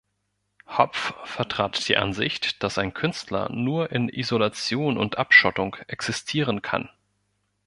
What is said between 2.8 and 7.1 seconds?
Künstler nur in Isolation und Abschottung existieren kann.